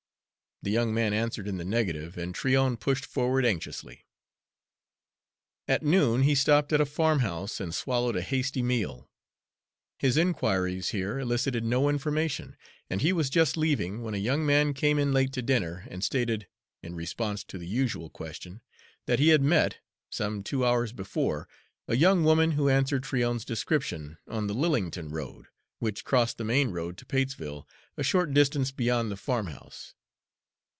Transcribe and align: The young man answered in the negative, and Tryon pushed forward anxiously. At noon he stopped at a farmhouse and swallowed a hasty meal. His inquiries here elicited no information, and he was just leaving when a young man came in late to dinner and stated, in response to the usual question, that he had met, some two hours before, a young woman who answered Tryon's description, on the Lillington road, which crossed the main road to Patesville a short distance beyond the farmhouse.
The 0.63 0.69
young 0.69 0.93
man 0.93 1.11
answered 1.11 1.47
in 1.47 1.57
the 1.57 1.65
negative, 1.65 2.19
and 2.19 2.35
Tryon 2.35 2.77
pushed 2.77 3.03
forward 3.07 3.45
anxiously. 3.45 4.05
At 5.67 5.81
noon 5.81 6.21
he 6.21 6.35
stopped 6.35 6.71
at 6.71 6.79
a 6.79 6.85
farmhouse 6.85 7.59
and 7.59 7.73
swallowed 7.73 8.15
a 8.15 8.21
hasty 8.21 8.61
meal. 8.61 9.09
His 9.97 10.17
inquiries 10.17 10.89
here 10.89 11.17
elicited 11.17 11.63
no 11.65 11.89
information, 11.89 12.55
and 12.91 13.01
he 13.01 13.11
was 13.11 13.31
just 13.31 13.57
leaving 13.57 14.03
when 14.03 14.13
a 14.13 14.19
young 14.19 14.45
man 14.45 14.75
came 14.75 14.99
in 14.99 15.11
late 15.11 15.33
to 15.33 15.41
dinner 15.41 15.87
and 15.89 16.03
stated, 16.03 16.47
in 16.83 16.93
response 16.93 17.43
to 17.45 17.57
the 17.57 17.65
usual 17.65 18.11
question, 18.11 18.61
that 19.07 19.17
he 19.17 19.29
had 19.29 19.41
met, 19.41 19.79
some 20.11 20.43
two 20.43 20.63
hours 20.63 20.93
before, 20.93 21.47
a 21.87 21.95
young 21.95 22.23
woman 22.23 22.51
who 22.51 22.69
answered 22.69 23.01
Tryon's 23.01 23.45
description, 23.45 24.19
on 24.27 24.45
the 24.45 24.53
Lillington 24.53 25.09
road, 25.11 25.47
which 25.79 26.03
crossed 26.05 26.37
the 26.37 26.43
main 26.45 26.69
road 26.69 26.99
to 26.99 27.05
Patesville 27.07 27.67
a 27.97 28.03
short 28.03 28.31
distance 28.31 28.69
beyond 28.71 29.09
the 29.09 29.17
farmhouse. 29.17 29.95